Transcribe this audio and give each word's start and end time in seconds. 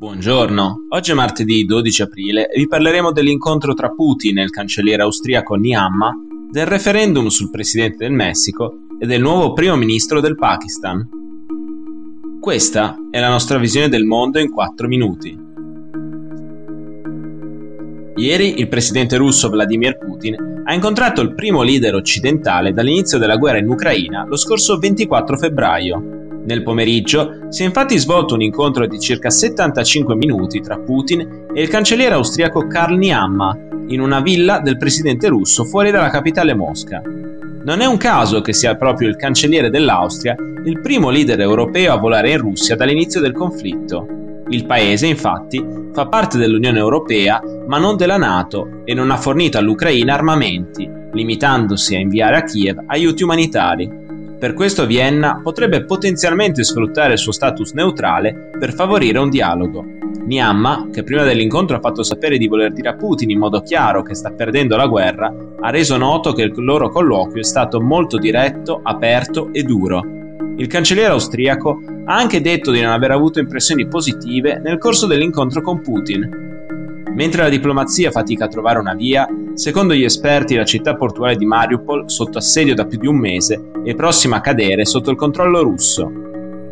Buongiorno, 0.00 0.86
oggi 0.88 1.10
è 1.10 1.14
martedì 1.14 1.66
12 1.66 2.00
aprile 2.00 2.48
e 2.48 2.58
vi 2.58 2.66
parleremo 2.66 3.12
dell'incontro 3.12 3.74
tra 3.74 3.90
Putin 3.90 4.38
e 4.38 4.42
il 4.44 4.48
cancelliere 4.48 5.02
austriaco 5.02 5.56
Niamma, 5.56 6.10
del 6.50 6.64
referendum 6.64 7.26
sul 7.26 7.50
presidente 7.50 7.98
del 7.98 8.12
Messico 8.12 8.86
e 8.98 9.04
del 9.04 9.20
nuovo 9.20 9.52
primo 9.52 9.76
ministro 9.76 10.22
del 10.22 10.36
Pakistan. 10.36 11.06
Questa 12.40 12.96
è 13.10 13.20
la 13.20 13.28
nostra 13.28 13.58
visione 13.58 13.90
del 13.90 14.06
mondo 14.06 14.38
in 14.38 14.50
4 14.50 14.88
minuti. 14.88 15.38
Ieri 18.16 18.58
il 18.58 18.68
presidente 18.68 19.18
russo 19.18 19.50
Vladimir 19.50 19.98
Putin 19.98 20.62
ha 20.64 20.72
incontrato 20.72 21.20
il 21.20 21.34
primo 21.34 21.60
leader 21.60 21.94
occidentale 21.94 22.72
dall'inizio 22.72 23.18
della 23.18 23.36
guerra 23.36 23.58
in 23.58 23.68
Ucraina 23.68 24.24
lo 24.24 24.38
scorso 24.38 24.78
24 24.78 25.36
febbraio 25.36 26.19
nel 26.44 26.62
pomeriggio 26.62 27.46
si 27.48 27.62
è 27.62 27.66
infatti 27.66 27.98
svolto 27.98 28.34
un 28.34 28.42
incontro 28.42 28.86
di 28.86 28.98
circa 28.98 29.30
75 29.30 30.14
minuti 30.14 30.60
tra 30.60 30.78
Putin 30.78 31.46
e 31.52 31.62
il 31.62 31.68
cancelliere 31.68 32.14
austriaco 32.14 32.66
Karl 32.66 32.96
Niamma 32.96 33.56
in 33.88 34.00
una 34.00 34.20
villa 34.20 34.60
del 34.60 34.76
presidente 34.76 35.28
russo 35.28 35.64
fuori 35.64 35.90
dalla 35.90 36.10
capitale 36.10 36.54
Mosca. 36.54 37.02
Non 37.62 37.80
è 37.80 37.86
un 37.86 37.98
caso 37.98 38.40
che 38.40 38.52
sia 38.52 38.76
proprio 38.76 39.08
il 39.08 39.16
cancelliere 39.16 39.68
dell'Austria 39.68 40.34
il 40.64 40.80
primo 40.80 41.10
leader 41.10 41.40
europeo 41.40 41.92
a 41.92 41.98
volare 41.98 42.30
in 42.30 42.38
Russia 42.38 42.76
dall'inizio 42.76 43.20
del 43.20 43.32
conflitto. 43.32 44.06
Il 44.48 44.66
paese, 44.66 45.06
infatti, 45.06 45.64
fa 45.92 46.06
parte 46.06 46.38
dell'Unione 46.38 46.78
Europea 46.78 47.40
ma 47.66 47.78
non 47.78 47.96
della 47.96 48.16
Nato 48.16 48.82
e 48.84 48.94
non 48.94 49.10
ha 49.10 49.16
fornito 49.16 49.58
all'Ucraina 49.58 50.14
armamenti, 50.14 50.88
limitandosi 51.12 51.94
a 51.94 52.00
inviare 52.00 52.36
a 52.36 52.42
Kiev 52.42 52.82
aiuti 52.86 53.22
umanitari. 53.22 53.99
Per 54.40 54.54
questo 54.54 54.86
Vienna 54.86 55.38
potrebbe 55.42 55.84
potenzialmente 55.84 56.64
sfruttare 56.64 57.12
il 57.12 57.18
suo 57.18 57.30
status 57.30 57.72
neutrale 57.72 58.48
per 58.58 58.72
favorire 58.72 59.18
un 59.18 59.28
dialogo. 59.28 59.84
Niamma, 60.24 60.88
che 60.90 61.02
prima 61.02 61.24
dell'incontro 61.24 61.76
ha 61.76 61.80
fatto 61.80 62.02
sapere 62.02 62.38
di 62.38 62.48
voler 62.48 62.72
dire 62.72 62.88
a 62.88 62.96
Putin 62.96 63.28
in 63.28 63.38
modo 63.38 63.60
chiaro 63.60 64.02
che 64.02 64.14
sta 64.14 64.30
perdendo 64.30 64.76
la 64.76 64.86
guerra, 64.86 65.30
ha 65.60 65.68
reso 65.68 65.98
noto 65.98 66.32
che 66.32 66.44
il 66.44 66.54
loro 66.56 66.88
colloquio 66.88 67.42
è 67.42 67.44
stato 67.44 67.82
molto 67.82 68.16
diretto, 68.16 68.80
aperto 68.82 69.50
e 69.52 69.62
duro. 69.62 70.02
Il 70.56 70.68
cancelliere 70.68 71.12
austriaco 71.12 71.82
ha 72.06 72.16
anche 72.16 72.40
detto 72.40 72.70
di 72.70 72.80
non 72.80 72.92
aver 72.92 73.10
avuto 73.10 73.40
impressioni 73.40 73.86
positive 73.88 74.58
nel 74.58 74.78
corso 74.78 75.06
dell'incontro 75.06 75.60
con 75.60 75.82
Putin, 75.82 76.50
Mentre 77.14 77.42
la 77.42 77.48
diplomazia 77.48 78.10
fatica 78.10 78.44
a 78.44 78.48
trovare 78.48 78.78
una 78.78 78.94
via, 78.94 79.28
secondo 79.60 79.92
gli 79.92 80.04
esperti 80.04 80.54
la 80.54 80.64
città 80.64 80.96
portuale 80.96 81.36
di 81.36 81.44
Mariupol, 81.44 82.10
sotto 82.10 82.38
assedio 82.38 82.74
da 82.74 82.86
più 82.86 82.98
di 82.98 83.06
un 83.06 83.18
mese, 83.18 83.72
è 83.84 83.94
prossima 83.94 84.36
a 84.36 84.40
cadere 84.40 84.86
sotto 84.86 85.10
il 85.10 85.18
controllo 85.18 85.60
russo. 85.60 86.10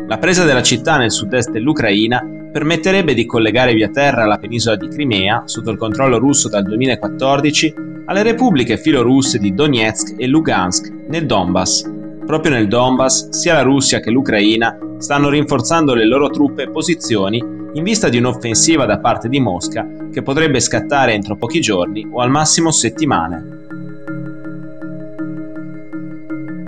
La 0.06 0.17
presa 0.17 0.47
della 0.47 0.62
città 0.62 0.97
nel 0.97 1.11
sud-est 1.11 1.50
dell'Ucraina 1.50 2.25
permetterebbe 2.50 3.12
di 3.12 3.27
collegare 3.27 3.75
via 3.75 3.91
terra 3.91 4.25
la 4.25 4.39
penisola 4.39 4.77
di 4.77 4.89
Crimea, 4.89 5.42
sotto 5.45 5.70
il 5.70 5.77
controllo 5.77 6.17
russo 6.17 6.48
dal 6.48 6.62
2014, 6.62 7.75
alle 8.06 8.22
repubbliche 8.22 8.78
filorusse 8.78 9.39
di 9.39 9.52
Donetsk 9.52 10.14
e 10.17 10.27
Lugansk 10.27 10.91
nel 11.08 11.27
Donbass. 11.27 11.86
Proprio 12.25 12.52
nel 12.52 12.69
Donbass, 12.69 13.28
sia 13.28 13.52
la 13.52 13.62
Russia 13.62 14.00
che 14.00 14.11
l'Ucraina 14.11 14.78
stanno 14.97 15.28
rinforzando 15.28 15.92
le 15.92 16.06
loro 16.06 16.30
truppe 16.30 16.62
e 16.62 16.70
posizioni 16.70 17.58
in 17.78 17.84
vista 17.84 18.08
di 18.08 18.18
un'offensiva 18.18 18.84
da 18.86 18.98
parte 18.98 19.28
di 19.28 19.38
Mosca 19.38 19.86
che 20.12 20.22
potrebbe 20.22 20.58
scattare 20.58 21.12
entro 21.12 21.36
pochi 21.36 21.60
giorni 21.60 22.06
o 22.10 22.20
al 22.20 22.28
massimo 22.28 22.72
settimane. 22.72 23.56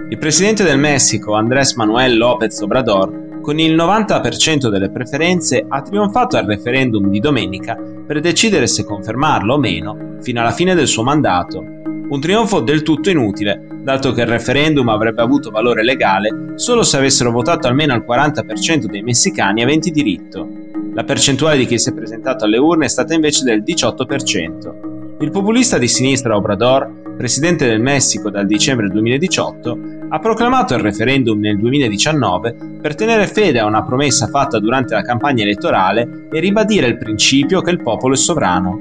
Il 0.09 0.19
presidente 0.19 0.63
del 0.63 0.79
Messico, 0.79 1.35
Andrés 1.35 1.75
Manuel 1.75 2.17
López 2.17 2.61
Obrador, 2.61 3.41
con 3.43 3.59
il 3.59 3.75
90% 3.75 4.69
delle 4.69 4.91
preferenze 4.91 5.65
ha 5.67 5.83
trionfato 5.83 6.37
al 6.37 6.47
referendum 6.47 7.09
di 7.11 7.19
domenica 7.19 7.77
per 8.07 8.21
decidere 8.21 8.69
se 8.69 8.85
confermarlo 8.85 9.55
o 9.55 9.59
meno 9.59 10.19
fino 10.21 10.41
alla 10.41 10.53
fine 10.53 10.77
del 10.77 10.87
suo 10.87 11.03
mandato. 11.03 11.59
Un 11.59 12.21
trionfo 12.21 12.61
del 12.61 12.83
tutto 12.83 13.11
inutile, 13.11 13.67
dato 13.83 14.13
che 14.13 14.23
il 14.23 14.29
referendum 14.29 14.89
avrebbe 14.89 15.23
avuto 15.23 15.51
valore 15.51 15.83
legale 15.83 16.53
solo 16.55 16.83
se 16.83 16.99
avessero 16.99 17.33
votato 17.33 17.67
almeno 17.67 17.95
il 17.95 18.05
40% 18.07 18.85
dei 18.85 19.03
messicani 19.03 19.63
aventi 19.63 19.91
diritto. 19.91 20.70
La 20.93 21.05
percentuale 21.05 21.57
di 21.57 21.67
chi 21.67 21.79
si 21.79 21.91
è 21.91 21.95
presentato 21.95 22.45
alle 22.45 22.59
urne 22.59 22.87
è 22.87 22.89
stata 22.89 23.15
invece 23.15 23.45
del 23.45 23.63
18%. 23.63 25.19
Il 25.21 25.31
populista 25.31 25.79
di 25.79 25.87
sinistra 25.87 26.35
Obrador, 26.35 27.15
presidente 27.17 27.67
del 27.67 27.81
Messico 27.81 28.29
dal 28.29 28.47
dicembre 28.47 28.89
2018, 28.89 29.79
ha 30.09 30.19
proclamato 30.19 30.75
il 30.75 30.81
referendum 30.81 31.39
nel 31.39 31.59
2019 31.59 32.57
per 32.81 32.97
tenere 32.97 33.29
fede 33.29 33.61
a 33.61 33.67
una 33.67 33.85
promessa 33.85 34.27
fatta 34.27 34.59
durante 34.59 34.95
la 34.95 35.03
campagna 35.03 35.45
elettorale 35.45 36.27
e 36.33 36.41
ribadire 36.41 36.89
il 36.89 36.99
principio 36.99 37.61
che 37.61 37.71
il 37.71 37.83
popolo 37.83 38.15
è 38.15 38.17
sovrano. 38.17 38.81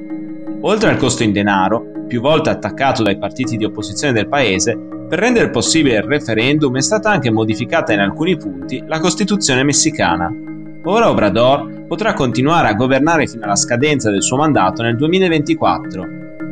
Oltre 0.62 0.90
al 0.90 0.98
costo 0.98 1.24
in 1.24 1.32
denaro, 1.32 2.06
più 2.08 2.22
volte 2.22 2.50
attaccato 2.50 3.04
dai 3.04 3.20
partiti 3.20 3.56
di 3.56 3.66
opposizione 3.66 4.14
del 4.14 4.28
paese, 4.28 4.76
per 5.08 5.20
rendere 5.20 5.52
possibile 5.52 5.98
il 5.98 6.04
referendum 6.04 6.76
è 6.76 6.82
stata 6.82 7.12
anche 7.12 7.30
modificata 7.30 7.94
in 7.94 8.00
alcuni 8.00 8.36
punti 8.36 8.84
la 8.88 9.00
Costituzione 9.00 9.64
messicana. 9.64 10.34
Ora 10.84 11.10
Obrador 11.10 11.79
potrà 11.90 12.14
continuare 12.14 12.68
a 12.68 12.76
governare 12.76 13.26
fino 13.26 13.46
alla 13.46 13.56
scadenza 13.56 14.12
del 14.12 14.22
suo 14.22 14.38
mandato 14.38 14.84
nel 14.84 14.96
2024, 14.96 16.06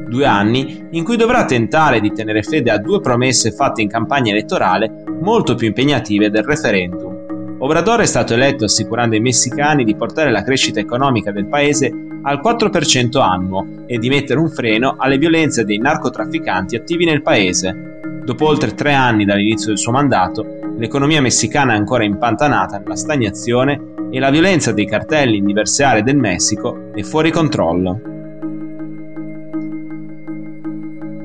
due 0.09 0.25
anni 0.25 0.87
in 0.89 1.03
cui 1.03 1.15
dovrà 1.15 1.45
tentare 1.45 1.99
di 1.99 2.11
tenere 2.11 2.41
fede 2.41 2.71
a 2.71 2.79
due 2.79 2.99
promesse 3.01 3.51
fatte 3.51 3.83
in 3.83 3.87
campagna 3.87 4.31
elettorale 4.31 5.03
molto 5.21 5.53
più 5.53 5.67
impegnative 5.67 6.31
del 6.31 6.43
referendum. 6.43 7.55
Obrador 7.59 7.99
è 8.01 8.07
stato 8.07 8.33
eletto 8.33 8.65
assicurando 8.65 9.13
ai 9.13 9.21
messicani 9.21 9.83
di 9.83 9.95
portare 9.95 10.31
la 10.31 10.41
crescita 10.41 10.79
economica 10.79 11.31
del 11.31 11.45
paese 11.45 11.93
al 12.23 12.41
4% 12.43 13.21
annuo 13.21 13.83
e 13.85 13.99
di 13.99 14.09
mettere 14.09 14.39
un 14.39 14.49
freno 14.49 14.95
alle 14.97 15.19
violenze 15.19 15.65
dei 15.65 15.77
narcotrafficanti 15.77 16.75
attivi 16.75 17.05
nel 17.05 17.21
paese. 17.21 17.99
Dopo 18.23 18.47
oltre 18.47 18.73
tre 18.73 18.93
anni 18.93 19.23
dall'inizio 19.23 19.67
del 19.67 19.77
suo 19.77 19.91
mandato, 19.91 20.56
l'economia 20.77 21.21
messicana 21.21 21.73
è 21.73 21.77
ancora 21.77 22.03
impantanata 22.03 22.77
nella 22.77 22.95
stagnazione 22.95 23.95
e 24.11 24.19
la 24.19 24.29
violenza 24.29 24.71
dei 24.71 24.85
cartelli 24.85 25.38
in 25.38 25.45
diverse 25.45 25.83
aree 25.83 26.03
del 26.03 26.17
Messico 26.17 26.91
è 26.93 27.01
fuori 27.01 27.31
controllo. 27.31 27.99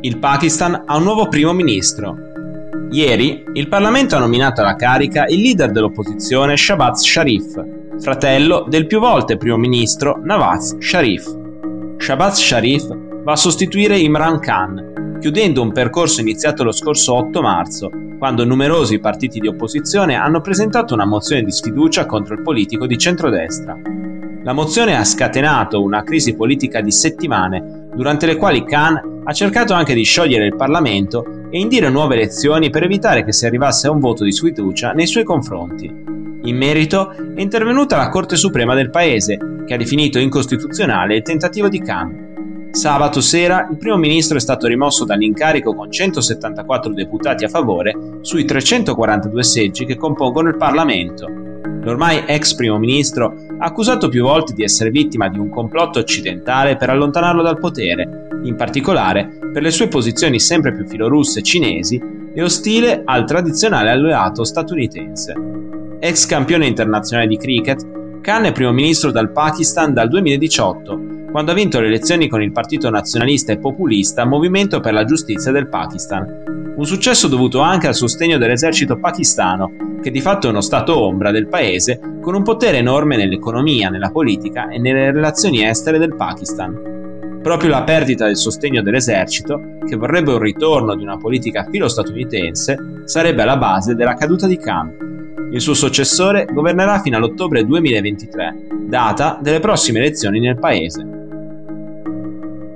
Il 0.00 0.18
Pakistan 0.18 0.82
ha 0.86 0.96
un 0.96 1.04
nuovo 1.04 1.28
primo 1.28 1.52
ministro. 1.52 2.16
Ieri 2.90 3.44
il 3.52 3.68
Parlamento 3.68 4.16
ha 4.16 4.20
nominato 4.20 4.60
alla 4.60 4.74
carica 4.74 5.26
il 5.26 5.40
leader 5.40 5.70
dell'opposizione 5.70 6.56
Shabazz 6.56 7.02
Sharif, 7.02 7.64
fratello 8.00 8.66
del 8.68 8.86
più 8.86 8.98
volte 8.98 9.36
primo 9.36 9.56
ministro 9.56 10.20
Nawaz 10.22 10.78
Sharif. 10.78 11.38
Shabazz 11.98 12.40
Sharif 12.40 12.88
va 13.22 13.32
a 13.32 13.36
sostituire 13.36 13.96
Imran 13.96 14.40
Khan, 14.40 15.18
chiudendo 15.20 15.62
un 15.62 15.72
percorso 15.72 16.20
iniziato 16.20 16.64
lo 16.64 16.72
scorso 16.72 17.14
8 17.14 17.40
marzo 17.40 17.90
quando 18.22 18.44
numerosi 18.44 19.00
partiti 19.00 19.40
di 19.40 19.48
opposizione 19.48 20.14
hanno 20.14 20.40
presentato 20.40 20.94
una 20.94 21.04
mozione 21.04 21.42
di 21.42 21.50
sfiducia 21.50 22.06
contro 22.06 22.34
il 22.34 22.42
politico 22.42 22.86
di 22.86 22.96
centrodestra. 22.96 23.76
La 24.44 24.52
mozione 24.52 24.96
ha 24.96 25.02
scatenato 25.02 25.82
una 25.82 26.04
crisi 26.04 26.36
politica 26.36 26.80
di 26.80 26.92
settimane, 26.92 27.88
durante 27.92 28.26
le 28.26 28.36
quali 28.36 28.64
Khan 28.64 29.22
ha 29.24 29.32
cercato 29.32 29.72
anche 29.72 29.94
di 29.94 30.04
sciogliere 30.04 30.46
il 30.46 30.54
Parlamento 30.54 31.48
e 31.50 31.58
indire 31.58 31.90
nuove 31.90 32.14
elezioni 32.14 32.70
per 32.70 32.84
evitare 32.84 33.24
che 33.24 33.32
si 33.32 33.44
arrivasse 33.44 33.88
a 33.88 33.90
un 33.90 33.98
voto 33.98 34.22
di 34.22 34.30
sfiducia 34.30 34.92
nei 34.92 35.08
suoi 35.08 35.24
confronti. 35.24 35.86
In 36.44 36.56
merito 36.56 37.10
è 37.10 37.40
intervenuta 37.40 37.96
la 37.96 38.08
Corte 38.08 38.36
Suprema 38.36 38.76
del 38.76 38.90
Paese, 38.90 39.64
che 39.66 39.74
ha 39.74 39.76
definito 39.76 40.20
incostituzionale 40.20 41.16
il 41.16 41.22
tentativo 41.22 41.68
di 41.68 41.80
Khan 41.80 42.21
Sabato 42.82 43.20
sera 43.20 43.68
il 43.70 43.76
primo 43.76 43.96
ministro 43.96 44.36
è 44.36 44.40
stato 44.40 44.66
rimosso 44.66 45.04
dall'incarico 45.04 45.72
con 45.72 45.88
174 45.88 46.92
deputati 46.92 47.44
a 47.44 47.48
favore 47.48 48.18
sui 48.22 48.44
342 48.44 49.42
seggi 49.44 49.84
che 49.84 49.94
compongono 49.94 50.48
il 50.48 50.56
Parlamento. 50.56 51.28
L'ormai 51.80 52.24
ex 52.26 52.54
primo 52.54 52.78
ministro 52.78 53.36
ha 53.58 53.66
accusato 53.66 54.08
più 54.08 54.24
volte 54.24 54.52
di 54.52 54.64
essere 54.64 54.90
vittima 54.90 55.28
di 55.28 55.38
un 55.38 55.48
complotto 55.48 56.00
occidentale 56.00 56.74
per 56.74 56.90
allontanarlo 56.90 57.40
dal 57.40 57.60
potere, 57.60 58.26
in 58.42 58.56
particolare 58.56 59.38
per 59.52 59.62
le 59.62 59.70
sue 59.70 59.86
posizioni 59.86 60.40
sempre 60.40 60.74
più 60.74 60.84
filorusse 60.84 61.40
cinesi 61.40 62.02
e 62.34 62.42
ostile 62.42 63.02
al 63.04 63.24
tradizionale 63.24 63.90
alleato 63.90 64.42
statunitense. 64.42 65.34
Ex 66.00 66.26
campione 66.26 66.66
internazionale 66.66 67.28
di 67.28 67.36
cricket, 67.36 68.20
Khan 68.20 68.46
è 68.46 68.50
primo 68.50 68.72
ministro 68.72 69.12
dal 69.12 69.30
Pakistan 69.30 69.92
dal 69.92 70.08
2018 70.08 71.11
quando 71.32 71.50
ha 71.50 71.54
vinto 71.54 71.80
le 71.80 71.86
elezioni 71.86 72.28
con 72.28 72.42
il 72.42 72.52
partito 72.52 72.90
nazionalista 72.90 73.52
e 73.52 73.58
populista 73.58 74.26
Movimento 74.26 74.80
per 74.80 74.92
la 74.92 75.06
Giustizia 75.06 75.50
del 75.50 75.66
Pakistan. 75.66 76.74
Un 76.76 76.84
successo 76.84 77.26
dovuto 77.26 77.60
anche 77.60 77.86
al 77.86 77.94
sostegno 77.94 78.36
dell'esercito 78.36 78.98
pakistano, 78.98 79.98
che 80.02 80.10
di 80.10 80.20
fatto 80.20 80.46
è 80.46 80.50
uno 80.50 80.60
stato 80.60 81.00
ombra 81.00 81.30
del 81.30 81.48
paese 81.48 81.98
con 82.20 82.34
un 82.34 82.42
potere 82.42 82.78
enorme 82.78 83.16
nell'economia, 83.16 83.88
nella 83.88 84.10
politica 84.10 84.68
e 84.68 84.78
nelle 84.78 85.10
relazioni 85.10 85.64
estere 85.64 85.96
del 85.96 86.14
Pakistan. 86.14 87.40
Proprio 87.42 87.70
la 87.70 87.82
perdita 87.82 88.26
del 88.26 88.36
sostegno 88.36 88.82
dell'esercito, 88.82 89.78
che 89.88 89.96
vorrebbe 89.96 90.32
un 90.32 90.38
ritorno 90.38 90.94
di 90.94 91.02
una 91.02 91.16
politica 91.16 91.66
filo-statunitense, 91.70 93.04
sarebbe 93.04 93.40
alla 93.40 93.56
base 93.56 93.94
della 93.94 94.14
caduta 94.14 94.46
di 94.46 94.58
Khan. 94.58 95.48
Il 95.50 95.60
suo 95.62 95.74
successore 95.74 96.44
governerà 96.52 97.00
fino 97.00 97.16
all'ottobre 97.16 97.64
2023, 97.64 98.66
data 98.86 99.38
delle 99.40 99.60
prossime 99.60 100.00
elezioni 100.00 100.38
nel 100.38 100.58
paese. 100.58 101.20